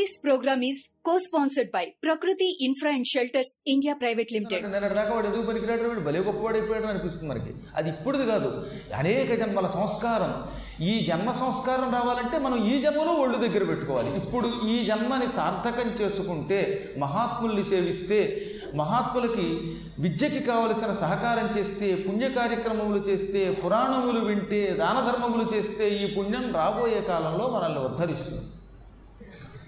[0.00, 0.76] This program is
[1.08, 4.70] co-sponsored by Prakriti Infra and Shelters India Private Limited.
[4.70, 6.00] నిన్నటి దాకా వాడు ఎందుకు పనికిరాడు వీడు?
[6.00, 7.54] భలే గొప్పవాడైపోయాడు అనిపిస్తుంది మనకి.
[7.76, 8.66] అది ఇప్పుడుది కాదు.
[8.94, 10.46] అనేక జన్మల సంస్కారం.
[10.84, 14.16] ఈ జన్మ సంస్కారం రావాలంటే మనం ఈ జన్మలో ఒళ్ళు దగ్గర పెట్టుకోవాలి.
[14.16, 23.50] ఇప్పుడు ఈ జన్మని సార్థకం చేసుకుంటే మహాత్ముల్ని సేవిస్తే మహాత్ములకి విద్యకి కావలసిన సహకారం చేస్తే పుణ్య కార్యక్రమములు చేస్తే
[23.64, 28.40] పురాణములు వింటే దాన ధర్మములు చేస్తే ఈ పుణ్యం రాబోయే కాలంలో మనల్ని ఉద్ధరిస్తుంది.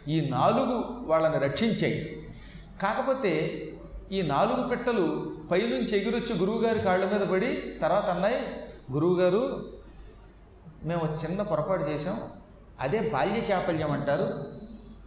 [0.09, 2.29] ఈ నాలుగు వాళ్ళని రక్షించాయి.
[2.83, 3.63] కాకపోతే
[4.13, 8.37] ఈ నాలుగు పెట్టలు పైనుంచి ఎగిరొచ్చి గురువుగారి కాళ్ళ మీద పడి తర్వాత అన్నాయి
[8.93, 9.73] గురువుగారు
[10.85, 12.21] మేము చిన్న పొరపాటు చేసాం
[12.81, 14.45] అదే బాల్య చాపల్యం అంటారు.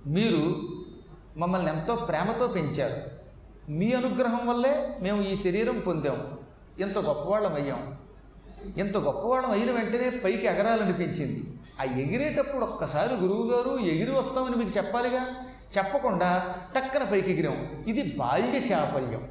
[0.08, 0.62] మీరు
[1.38, 3.20] మమ్మల్ని ఎంతో ప్రేమతో పెంచారు.
[3.72, 6.38] మీ అనుగ్రహం వల్లే మేము ఈ శరీరం పొందాం.
[6.80, 7.96] ఇంత గొప్పవాళ్ళం అయ్యాం.
[8.78, 11.44] ఇంత గొప్పవాళ్ళం అయిన వెంటనే పైకి ఎగరాలనిపించింది.
[11.80, 15.26] ఆ ఎగిరేటప్పుడు ఒక్కసారి గురువుగారు ఎగిరి వస్తామని మీకు చెప్పాలిగా?
[15.78, 17.84] చెప్పకుండా టక్కన పైకి ఎగిరాం.
[17.88, 19.28] ఇది బాల్య చాపల్యం.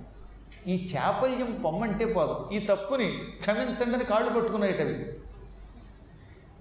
[0.66, 2.50] ఈ చాపల్యం పొమ్మంటే పోదు.
[2.52, 5.06] ఈ తప్పుని క్షమించండి అని కాళ్ళు పట్టుకున్నాయటవి.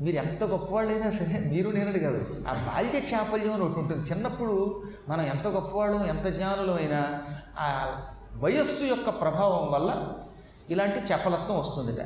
[0.02, 2.44] మీరు ఎంత గొప్పవాళ్ళైనా సరే మీరు నేనడు కాదు.
[2.48, 4.10] ఆ బాల్య చాపల్యం అని ఒకటి ఉంటుంది.
[4.10, 7.24] చిన్నప్పుడు మనం ఎంత గొప్పవాళ్ళం ఎంత జ్ఞానులు అయినా
[7.60, 8.00] ఆ
[8.36, 10.14] వయస్సు యొక్క ప్రభావం వల్ల
[10.70, 12.06] ఇలాంటి చపలత్వం వస్తుందిట.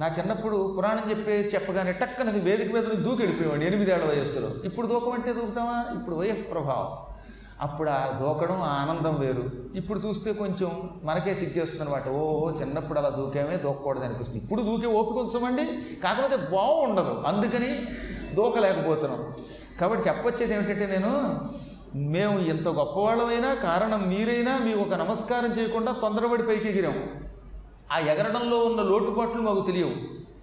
[0.00, 4.50] నా చిన్నప్పుడు పురాణం చెప్పే చెప్పగానే టక్కనది వేదిక మీద నుంచి దూకి వెళ్ళిపోయేవాడు ఎనిమిదేళ్ళ వయస్సులో.
[4.68, 6.90] ఇప్పుడు దూకమంటే దూకుతామా ఇప్పుడు వయస్సు ప్రభావం.
[7.66, 9.44] అప్పుడు ఆ దూకడం ఆనందం వేరు.
[9.80, 10.70] ఇప్పుడు చూస్తే కొంచెం
[11.08, 12.22] మనకే సిగ్గేస్తుంది ఓ
[12.60, 14.40] చిన్నప్పుడు అలా దూకేమే దూకకూడదు అనిపిస్తుంది.
[14.44, 15.64] ఇప్పుడు దూకే ఓపిక ఉంచమండి
[16.04, 17.72] కాకపోతే బాగుండదు అందుకని
[18.38, 19.22] దూకలేకపోతున్నాం.
[19.80, 21.12] కాబట్టి చెప్పొచ్చేది ఏమిటంటే నేను
[22.14, 27.02] మేము ఎంత గొప్పవాళ్ళమైనా కారణం మీరైనా మీ ఒక నమస్కారం చేయకుండా తొందరపడి పైకి ఎగిరాము
[27.92, 29.94] ఆ ఎగరడంలో ఉన్న లోటుపాట్లు మాకు తెలియవు.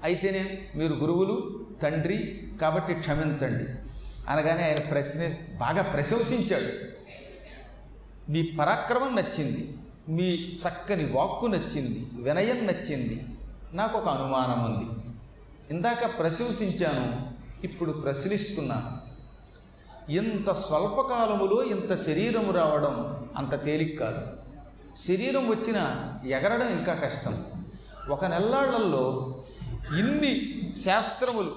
[0.03, 3.88] అయితేనే మీరు గురువులు తండ్రి కాబట్టి క్షమించండి.
[4.31, 6.98] అనగానే ఆయన ప్రశ్న బాగా ప్రశంసించాడు.
[8.31, 9.74] మీ పరాక్రమం నచ్చింది
[10.09, 13.25] మీ చక్కని వాక్కు నచ్చింది వినయం నచ్చింది
[13.74, 14.85] నాకు ఒక అనుమానం ఉంది.
[15.75, 17.28] ఇందాక ప్రశంసించాను
[17.66, 19.08] ఇప్పుడు ప్రశ్నిస్తున్నాను.
[20.12, 24.37] ఇంత స్వల్పకాలములో ఇంత శరీరము రావడం అంత తేలిక కాదు.
[25.06, 25.80] శరీరం వచ్చిన
[26.28, 27.46] ఎగరడం ఇంకా కష్టం.
[28.09, 29.35] ఒక నెల్లాళ్ళలో
[30.00, 30.34] ఇన్ని
[30.75, 31.52] శాస్త్రములు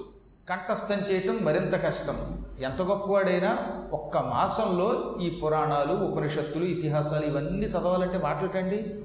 [0.49, 2.45] కంఠస్థం చేయటం మరింత కష్టం.
[2.61, 3.59] ఎంత గొప్పవాడైనా
[3.93, 9.05] ఒక్క మాసంలో ఈ పురాణాలు ఉపనిషత్తులు ఇతిహాసాలు ఇవన్నీ చదవాలంటే మాట్లాడండి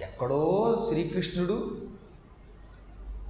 [0.00, 0.42] ఎక్కడో
[0.88, 1.78] శ్రీకృష్ణుడు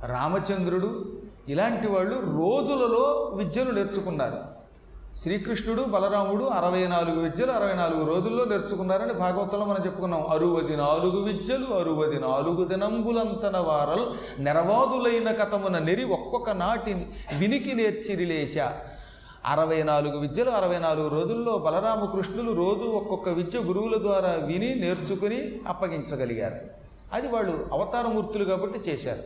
[0.07, 4.62] రామచంద్రుడు ఇలాంటి వాళ్ళు రోజులలో విద్యను నేర్చుకున్నారు.
[5.21, 10.27] శ్రీకృష్ణుడు బలరాముడు అరవై నాలుగు విద్యలు అరవై నాలుగు రోజుల్లో నేర్చుకున్నారని భాగవతంలో మనం చెప్పుకున్నాం.
[10.27, 14.05] అరువది నాలుగు విద్యలు అరువది నాలుగు దినంబులంతన వారల్
[14.43, 17.07] నెరవాదులైన కథమున నెరి ఒక్కొక్క నాటి
[17.39, 18.59] వినికి నేర్చిరిలేచ
[19.47, 26.57] అరవై నాలుగు విద్యలు అరవై నాలుగు రోజుల్లో బలరామకృష్ణులు రోజు ఒక్కొక్క విద్య గురువుల ద్వారా విని నేర్చుకుని అప్పగించగలిగారు.
[27.13, 29.23] అది వాళ్ళు అవతారమూర్తులు కాబట్టి చేశారు.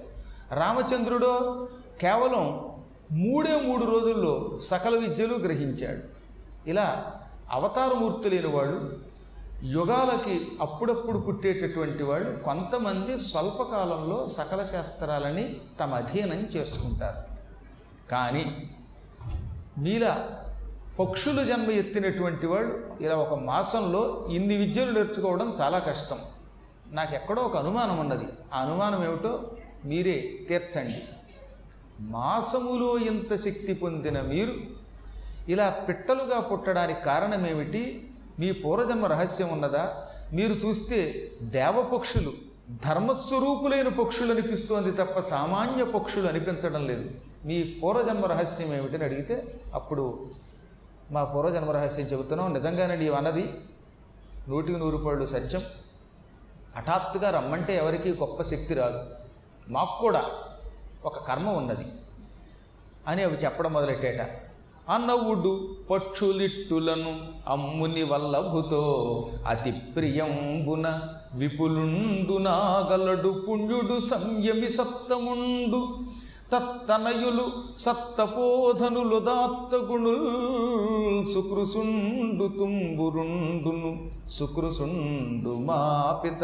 [0.54, 1.66] రామచంద్రుడో
[2.00, 2.70] కేవలం
[3.12, 6.02] మూడే మూడు రోజుల్లో సకల విద్యలు గ్రహించాడు.
[6.68, 7.12] ఇలా
[7.50, 8.98] అవతారమూర్తులైన వాళ్ళు
[9.64, 17.36] యుగాలకి అప్పుడప్పుడు పుట్టేటటువంటి వాళ్ళు కొంతమంది స్వల్పకాలంలో సకల శాస్త్రాలని తమ అధీనం చేసుకుంటారు.
[18.10, 18.70] కానీ
[19.78, 20.42] మీలా
[21.00, 26.18] పక్షులు జన్మ ఎత్తినటువంటి వాళ్ళు ఇలా ఒక మాసంలో ఇన్ని విద్యలు నేర్చుకోవడం చాలా కష్టం.
[26.90, 28.26] నాకు ఎక్కడో ఒక అనుమానం ఉన్నది.
[28.54, 29.50] ఆ అనుమానం ఏమిటో
[29.84, 31.02] మీరే తీర్చండి.
[32.00, 34.54] మాసములో ఇంత శక్తి పొందిన మీరు
[35.48, 38.10] ఇలా పిట్టలుగా పుట్టడానికి కారణమేమిటి?
[38.38, 40.08] మీ పూర్వజన్మ రహస్యం ఉన్నదా?
[40.32, 42.32] మీరు చూస్తే దేవపక్షులు
[42.70, 47.10] ధర్మస్వరూపులైన పక్షులు అనిపిస్తోంది తప్ప సామాన్య పక్షులు అనిపించడం లేదు.
[47.44, 50.30] మీ పూర్వజన్మ రహస్యం ఏమిటని అడిగితే అప్పుడు
[51.10, 52.52] మా పూర్వజన్మ రహస్యం చెబుతున్నాం.
[52.52, 53.50] నిజంగానే నీవు అన్నది
[54.48, 55.62] నూటికి నూరు పళ్ళు సత్యం.
[56.76, 59.00] హఠాత్తుగా రమ్మంటే ఎవరికీ గొప్ప శక్తి రాదు.
[59.68, 60.30] మాకు కూడా
[61.06, 61.86] ఒక కర్మ ఉన్నది
[63.06, 64.20] అని అవి చెప్పడం మొదలెట్టేట.
[64.88, 65.52] అన్నవుడు
[65.90, 67.12] పక్షులిట్టులను
[67.48, 68.82] అమ్ముని వల్లభుతో
[69.46, 70.86] అతి ప్రియంబున
[71.34, 75.80] విపులుండు నాగలడు పుణ్యుడు సంయమి సప్తముండు
[76.52, 77.46] తత్తనయులు
[77.78, 80.26] సత్తపోధనులు దాత్తగుణుల్
[81.34, 83.90] సుకృసుండు తుంబురుండును
[84.30, 86.42] సుకృసుండు మాపిత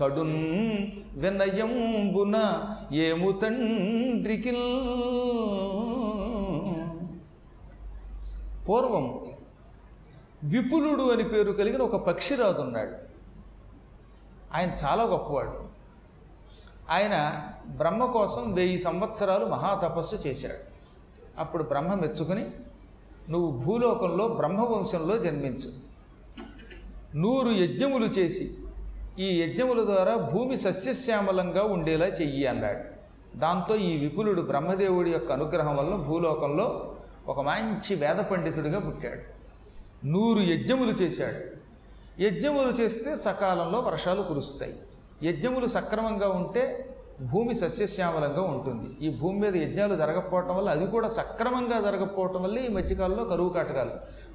[0.00, 4.50] కడున్ వినయంబున ఏము తండ్రికి
[8.68, 9.20] పూర్వం
[10.44, 12.92] విపులుడు అని పేరు కలిగిన ఒక పక్షిరాజు ఉన్నాడు.
[14.54, 15.64] ఆయన చాలా గొప్పవాడు.
[16.90, 20.72] ఆయన బ్రహ్మ కోసం వెయ్యి సంవత్సరాలు మహాతపస్సు చేశాడు.
[21.40, 22.46] అప్పుడు బ్రహ్మ మెచ్చుకుని
[23.30, 25.92] నువ్వు భూలోకంలో బ్రహ్మవంశంలో జన్మించు.
[27.16, 28.61] నూరు యజ్ఞములు చేసి
[29.18, 32.92] ఈ యజ్ఞముల ద్వారా భూమి సస్యశ్యామలంగా ఉండేలా చెయ్యి అన్నాడు.
[33.38, 39.20] దాంతో ఈ విపులుడు బ్రహ్మదేవుడి యొక్క అనుగ్రహం వల్ల భూలోకంలో ఒక మంచి వేద పండితుడిగా పుట్టాడు.
[40.06, 41.62] నూరు యజ్ఞములు చేశాడు.
[42.22, 44.74] యజ్ఞములు చేస్తే సకాలంలో వర్షాలు కురుస్తాయి.
[45.22, 49.06] యజ్ఞములు సక్రమంగా ఉంటే భూమి సస్యశ్యామలంగా ఉంటుంది.
[49.06, 53.90] ఈ భూమి మీద యజ్ఞాలు జరగకపోవటం వల్ల అది కూడా సక్రమంగా జరగకపోవటం వల్ల ఈ మధ్యకాలంలో కరువు కాటకాలు.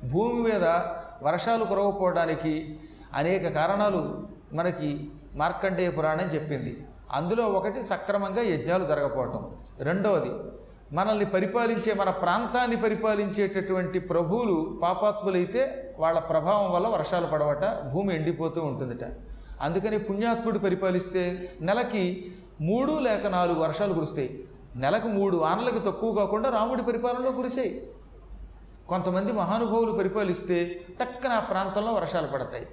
[0.07, 0.63] భూమి మీద
[1.23, 2.79] వర్షాలు కురవకపోవడానికి
[3.13, 6.87] అనేక కారణాలు మనకి మార్కండేయ పురాణం చెప్పింది.
[7.11, 10.31] అందులో ఒకటి సక్రమంగా యజ్ఞాలు జరగకపోవటం రెండవది
[10.91, 19.07] మనల్ని పరిపాలించే మన ప్రాంతాన్ని పరిపాలించేటటువంటి ప్రభువులు పాపాత్ములైతే వాళ్ళ ప్రభావం వల్ల వర్షాలు పడవట భూమి ఎండిపోతూ ఉంటుందిట.
[19.61, 24.43] అందుకని పుణ్యాత్ముడు పరిపాలిస్తే నెలకి మూడు లేక నాలుగు వర్షాలు కురుస్తాయి.
[24.75, 27.81] నెలకు మూడు ఆనలకు తక్కువ కాకుండా రాముడి పరిపాలనలో కురిసాయి.
[28.89, 32.67] కొంతమంది మహానుభావులు పరిపాలిస్తే టక్కన ఆ ప్రాంతంలో వర్షాలు పడతాయి.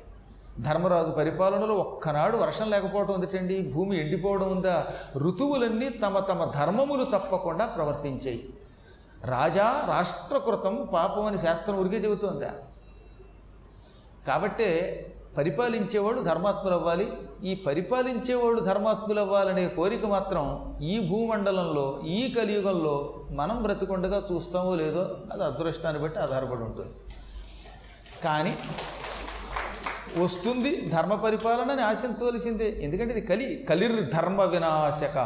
[0.60, 4.86] ధర్మరాజు పరిపాలనలో ఒక్కనాడు వర్షం లేకపోవడం ఉందటండి భూమి ఎండిపోవడం ఉందా?
[5.16, 8.48] ఋతువులన్నీ తమ తమ ధర్మములు తప్పకుండా ప్రవర్తించాయి.
[9.24, 12.50] రాజా రాష్ట్రకృతం పాపం అని శాస్త్రం ఉరికే చెబుతోందా?
[14.26, 17.12] కాబట్టే పరిపాలించేవాడు ధర్మాత్ములు అవ్వాలి
[17.44, 25.44] ఈ పరిపాలించేవాడు ధర్మాత్ములు అవ్వాలనే కోరిక మాత్రం ఈ భూమండలంలో ఈ కలియుగంలో మనం బ్రతికుండగా చూస్తామో లేదో అది
[25.44, 26.90] అదృష్టాన్ని బట్టి ఆధారపడి ఉంటుంది.
[28.24, 28.56] కానీ
[30.18, 32.78] వస్తుంది ధర్మ పరిపాలనని ఆశించవలసిందే.
[32.80, 35.18] ఎందుకంటే ఇది కలి కలిర్ ధర్మ వినాశక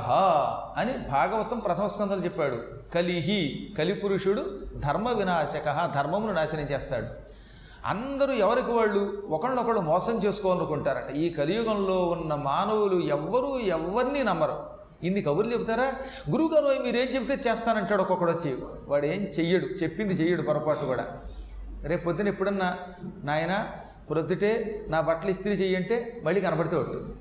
[0.77, 2.57] అని భాగవతం ప్రథమ స్కందలు చెప్పాడు.
[2.95, 4.45] కలిహి కలిపురుషుడు
[4.77, 7.07] ధర్మ వినాశక ధర్మమును నాశనం చేస్తాడు.
[7.87, 9.23] అందరూ ఎవరికి వాళ్ళు?
[9.31, 11.11] ఒకళ్ళనొకళ్ళు మోసం చేసుకోవాలనుకుంటారట.
[11.11, 14.67] ఈ కలియుగంలో ఉన్న మానవులు ఎవ్వరూ ఎవరిని నమ్మరు.
[15.03, 15.93] ఇన్ని కబుర్లు చెప్తారా
[16.31, 18.57] గురువుగారు మీరేం చెప్తే చేస్తానంటాడు ఒక్కొక్కడు వచ్చి.
[18.87, 19.65] వాడు ఏం చెయ్యడు.
[19.65, 21.05] చెప్పింది చెయ్యడు పొరపాటు కూడా.
[21.83, 22.77] రేపు పొద్దున ఎప్పుడన్నా
[23.25, 23.67] నాయన
[24.11, 27.15] ప్రొద్దుటే నా బట్టలు ఇస్త్రీ చేయంటే మళ్ళీ కనబడితే ఒట్టు.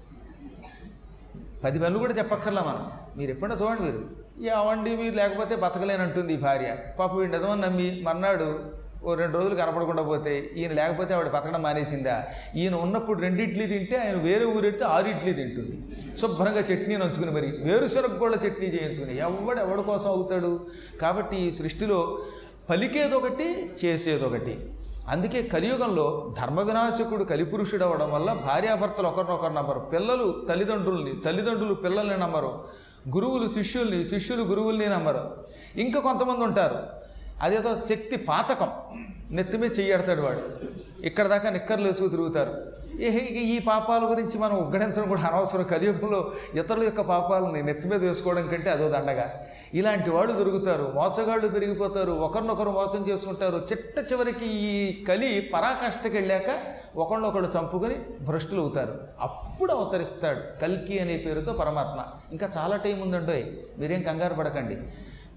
[1.63, 2.91] పది పనులు కూడా చెప్పక్కర్లా మనం.
[3.17, 4.01] మీరు ఎప్పుడైనా చూడండి మీరు.
[4.41, 6.75] ఏమండి మీరు లేకపోతే బతకలేనంటుంది ఈ భార్య.
[6.99, 12.25] పాప వీడు నిజమని నమ్మి మర్నాడు ఓ రెండు రోజులు కనపడకుండా పోతే ఈయన లేకపోతే ఆవిడ బతకడం మానేసిందా?
[12.55, 15.75] ఈయన ఉన్నప్పుడు రెండు ఇడ్లీ తింటే ఆయన వేరే ఊరెడితే ఆరు ఇడ్లీ తింటుంది.
[16.21, 20.65] శుభ్రంగా చట్నీ నంచుకుని మరి వేరుశనగ కూడా చట్నీ చేయించుకుని ఎవడు ఎవడి కోసం అవుతాడు?
[21.01, 22.19] కాబట్టి ఈ సృష్టిలో
[22.69, 24.55] పలికేదొకటి చేసేదొకటి.
[25.09, 29.79] అందుకే కలియుగంలో ధర్మ వినాశకుడు కలిపురుషుడు అవ్వడం వల్ల భార్యాభర్తలు ఒకరినొకరు నమ్మరు.
[29.79, 32.67] పిల్లలు తల్లిదండ్రుల్ని తల్లిదండ్రులు పిల్లల్ని నమ్మరు.
[33.15, 35.37] గురువులు శిష్యుల్ని శిష్యులు గురువుల్ని నమ్మరు.
[35.77, 36.75] ఇంకా కొంతమంది ఉంటారు.
[37.41, 38.69] అదేదో శక్తి పాతకం.
[39.31, 40.41] నెత్తిమే చెయ్యడతాడు వాడు.
[41.05, 42.53] ఇక్కడ దాకా నిక్కర్లు వేసుకు తిరుగుతారు.
[43.01, 45.63] ఏ ఈ పాపాల గురించి మనం ఉగ్గడించడం కూడా అనవసరం.
[45.63, 49.33] కలియుగంలో ఇతరుల యొక్క పాపాలని నెత్తి మీద వేసుకోవడం కంటే అదో దండగా.
[49.73, 50.91] ఇలాంటి వాళ్ళు దొరుకుతారు.
[50.95, 52.11] మోసగాళ్ళు పెరిగిపోతారు.
[52.11, 53.55] ఒకరినొకరు మోసం చేసుకుంటారు.
[53.71, 56.59] చిట్ట చివరికి ఈ కలి పరాకాష్ఠకి వెళ్ళాక
[56.95, 58.99] ఒకళ్ళొకళ్ళు చంపుకొని భ్రష్టులు అవుతారు.
[59.19, 60.61] అప్పుడు అవతరిస్తాడు.
[60.61, 62.03] కల్కి అనే పేరుతో పరమాత్మ.
[62.31, 63.43] ఇంకా చాలా టైం ఉందండోయ్
[63.77, 64.77] మీరేం కంగారు పడకండి.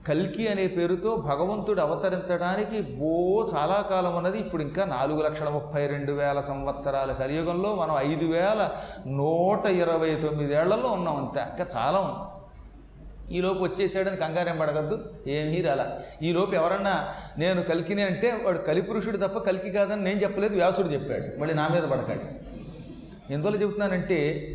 [0.09, 4.38] కల్కి అనే పేరుతో భగవంతుడు అవతరించడానికి బో చాలా కాలం ఉన్నది.
[4.38, 8.71] ఇప్పుడు ఇంకా నాలుగు లక్షల ముప్పై రెండు వేల సంవత్సరాల కలియుగంలో మనం ఐదు వేల
[9.06, 11.41] నూట ఇరవై తొమ్మిదేళ్ళలో ఉన్నాం అంతే.
[11.41, 12.39] ఇంకా చాలా ఉంది.
[13.31, 15.99] ఈలోపు వచ్చేసాడని కంగారేం పడగద్దు ఏమీ రాలా.
[16.23, 21.41] ఈలోపు ఎవరన్నా నేను కలికినే అంటే వాడు కలిపురుషుడు తప్ప కలికి కాదని నేను చెప్పలేదు వ్యాసుడు చెప్పాడు.
[21.41, 22.25] మళ్ళీ నా మీద పడకండి.
[23.32, 24.46] ఎందువల్ల చెబుతున్నానంటే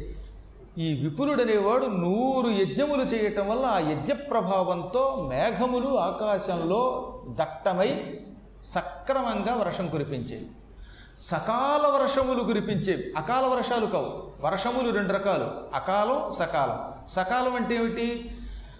[0.77, 8.19] ఈ విపులుడనేవాడు నూరు యజ్ఞములు చేయటం వల్ల ఆ యజ్ఞ ప్రభావంతో మేఘములు ఆకాశంలో దట్టమై
[8.65, 10.45] సక్రమంగా వర్షం కురిపించేవి.
[11.19, 13.13] సకాల వర్షములు కురిపించేవి.
[13.17, 14.31] అకాల వర్షాలు కావు.
[14.41, 15.75] వర్షములు రెండు రకాలు.
[15.75, 17.07] అకాలం సకాలం.
[17.07, 18.31] సకాలం అంటే ఏమిటి?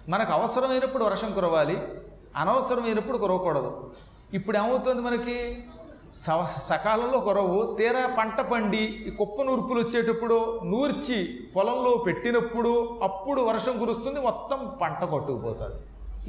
[0.08, 1.78] మనకు అవసరమైనప్పుడు వర్షం కురవాలి
[2.36, 3.90] అనవసరమైనప్పుడు కురవకూడదు.
[4.34, 5.64] ఇప్పుడు ఏమవుతుంది మనకి?
[6.14, 6.26] స
[6.58, 14.20] సకాలంలో కురవు తీరా పంట పండి ఈ కుప్ప నూర్పులు వచ్చేటప్పుడు నూర్చి పొలంలో పెట్టినప్పుడు అప్పుడు వర్షం కురుస్తుంది
[14.20, 15.74] మొత్తం పంట కొట్టుకుపోతుంది.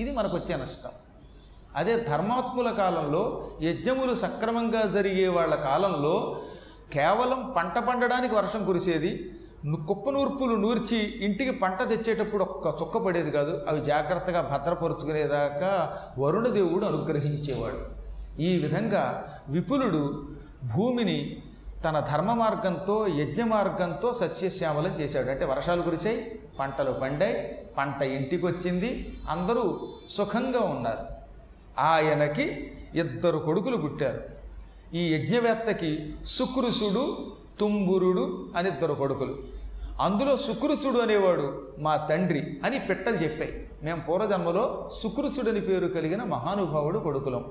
[0.01, 0.89] ఇది మనకు వచ్చే నష్టం.
[1.75, 6.41] అదే ధర్మాత్ముల కాలంలో యజ్ఞములు సక్రమంగా జరిగే వాళ్ళ కాలంలో
[6.93, 9.31] కేవలం పంట పండడానికి వర్షం కురిసేది
[9.65, 13.65] కుప్ప నూర్పులు నూర్చి ఇంటికి పంట తెచ్చేటప్పుడు ఒక్క చుక్క పడేది కాదు.
[13.67, 17.97] అవి జాగ్రత్తగా భద్రపరుచుకునేదాకా వరుణదేవుడు అనుగ్రహించేవాడు.
[18.41, 20.29] ఈ విధంగా విపులుడు
[20.75, 21.37] భూమిని
[21.85, 25.31] తన ధర్మ మార్గంతో యజ్ఞ మార్గంతో సస్యశ్యామలం చేశాడు.
[25.31, 31.05] అంటే వర్షాలు కురిశాయి పంటలు పండాయి పంట ఇంటికి వచ్చింది అందరూ సుఖంగా ఉన్నారు.
[31.79, 34.21] ఆయనకి ఇద్దరు కొడుకులు పుట్టారు.
[34.95, 37.17] ఈ యజ్ఞవేత్తకి సుకృసుడు
[37.59, 39.37] తుంబురుడు అని ఇద్దరు కొడుకులు.
[40.01, 43.69] అందులో సుకృసుడు అనేవాడు మా తండ్రి అని పెట్టలు చెప్పాయి.
[43.83, 47.45] మేము పూర్వజన్మలో సుకృసుడని పేరు కలిగిన మహానుభావుడు కొడుకులం.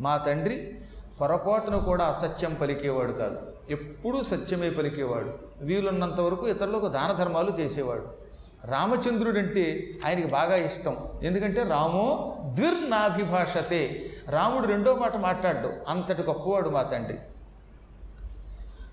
[0.00, 0.74] మా తండ్రి
[1.20, 3.38] పొరపాటును కూడా అసత్యం పలికేవాడు కాదు.
[3.70, 5.30] ఎప్పుడూ సత్యమే పలికేవాడు.
[5.60, 8.26] వీలున్నంత వరకు ఇతరులకు దాన ధర్మాలు చేసేవాడు.
[8.64, 10.96] రామచంద్రుడు అంటే ఆయనకి బాగా ఇష్టం.
[11.22, 14.10] ఎందుకంటే రామో ద్విర్నాభిభాషతే.
[14.28, 15.72] రాముడు రెండో మాట మాట్లాడ్డు.
[15.88, 17.18] అంతటి గొప్పవాడు మా తండ్రి.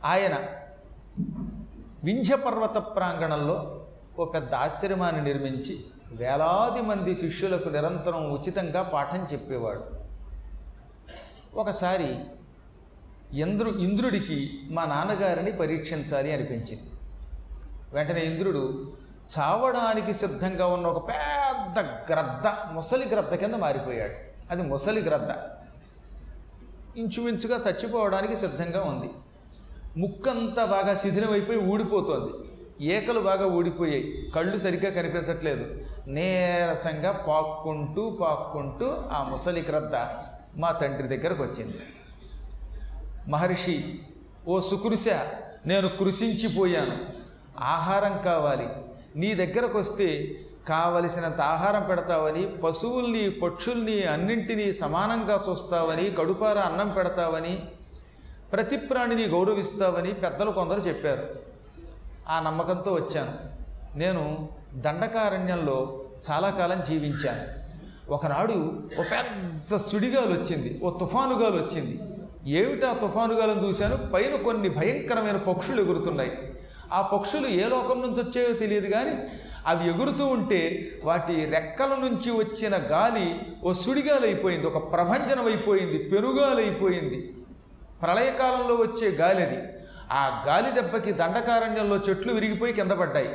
[0.05, 0.38] ఆయన
[2.03, 3.86] వింధ్య పర్వత ప్రాంగణంలో
[4.19, 9.83] ఓ పెద్ద ఆశ్రమాన్ని నిర్మించి వేలాది మంది శిష్యులకు నిరంతరం ఉచితంగా పాఠం చెప్పేవాడు.
[11.55, 12.19] ఒకసారి
[13.33, 16.91] ఇంద్రు ఇంద్రుడికి మా నాన్నగారిని పరీక్షించాలి అనిపించింది.
[17.93, 18.93] వెంటనే ఇంద్రుడు
[19.39, 21.79] చావడానికి సిద్ధంగా ఉన్న ఒక పెద్ద
[22.12, 24.13] గ్రద్ద ముసలి గ్రద్ద కింద మారిపోయాడు.
[24.51, 25.29] అది ముసలి గ్రద్ద.
[26.98, 29.10] ఇంచుమించుగా చచ్చిపోవడానికి సిద్ధంగా ఉంది.
[29.97, 32.31] ముక్కంతా బాగా శిథిలమైపోయి ఊడిపోతుంది.
[32.85, 34.31] ఏకలు బాగా ఊడిపోయాయి.
[34.35, 35.81] కళ్ళు సరిగ్గా కనిపించట్లేదు.
[36.07, 39.95] నీరసంగా పాక్కుంటూ పాక్కుంటూ ఆ ముసలి క్రద్ద
[40.57, 41.79] మా తండ్రి దగ్గరకు వచ్చింది.
[43.27, 44.00] మహర్షి
[44.47, 45.05] ఓ సుకృశ
[45.65, 46.97] నేను కృషించిపోయాను
[47.59, 48.67] ఆహారం కావాలి.
[49.15, 57.62] నీ దగ్గరకు వస్తే కావలసినంత ఆహారం పెడతావని పశువుల్ని పక్షుల్ని అన్నింటినీ సమానంగా చూస్తావని కడుపార అన్నం పెడతావని
[58.53, 61.24] ప్రతి ప్రాణిని గౌరవిస్తావని పెద్దలు కొందరు చెప్పారు.
[62.29, 63.33] ఆ నమ్మకంతో వచ్చాను.
[63.98, 67.63] నేను దండకారణ్యంలో చాలా కాలం జీవించాను.
[68.12, 68.53] ఒకనాడు
[69.00, 72.00] ఓ పెద్ద సుడిగాలు వచ్చింది ఓ తుఫానుగాలు వచ్చింది
[72.51, 73.98] ఏమిటా తుఫానుగాలను చూశాను?
[74.13, 76.31] పైన కొన్ని భయంకరమైన పక్షులు ఎగురుతున్నాయి.
[76.93, 79.13] ఆ పక్షులు ఏ లోకం నుంచి వచ్చాయో తెలియదు కానీ
[79.67, 86.62] అవి ఎగురుతూ ఉంటే వాటి రెక్కల నుంచి వచ్చిన గాలి ఓ సుడిగాలు అయిపోయింది ఒక ప్రభంజనం అయిపోయింది పెనుగాలు
[86.62, 87.33] అయిపోయింది
[88.03, 89.57] ప్రళయకాలంలో వచ్చే గాలి అది
[90.12, 93.29] ఆ గాలి దెబ్బకి దండకారణ్యంలో చెట్లు విరిగిపోయి కింద పడ్డాయి.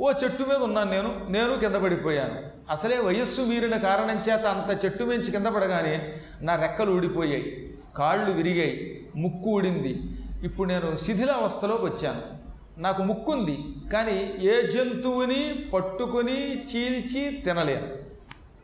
[0.00, 2.42] ఓ చెట్టు మీద ఉన్నాను నేను నేను కింద పడిపోయాను.
[2.70, 7.76] అసలే వయస్సు మీరిన కారణం చేత అంత చెట్టు మించి కింద పడగానే నా రెక్కలు ఊడిపోయాయి.
[7.96, 10.00] కాళ్ళు విరిగాయి ముక్కు ఊడింది.
[10.42, 12.22] ఇప్పుడు నేను శిథిలావస్థలోకి వచ్చాను.
[12.80, 13.58] నాకు ముక్కుంది
[13.92, 17.88] కానీ ఏ జంతువుని పట్టుకొని చీల్చి తినలేను.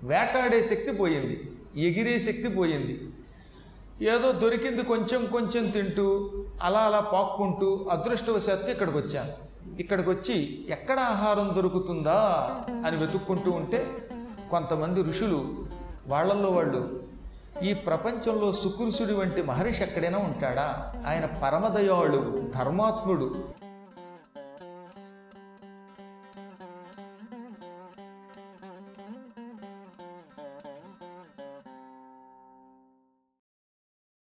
[0.03, 3.01] వేటాడే శక్తి పోయింది ఎగిరే శక్తి పోయింది.
[4.05, 6.31] ఏదో దొరికింది కొంచెం కొంచెం తింటూ
[6.63, 9.33] అలా అలా పాక్కుంటూ అదృష్టవశాత్తు ఇక్కడికి వచ్చాను
[9.81, 12.19] ఇక్కడికి వచ్చి ఎక్కడ ఆహారం దొరుకుతుందా
[12.87, 13.81] అని వెతుక్కుంటూ ఉంటే
[14.51, 15.41] కొంతమంది ఋషులు
[16.07, 17.05] వాళ్ళల్లో వాళ్ళు
[17.65, 20.93] ఈ ప్రపంచంలో సుకృషుడి వంటి మహర్షి ఎక్కడైనా ఉంటాడా?
[21.07, 23.27] ఆయన పరమదయాళు ధర్మాత్ముడు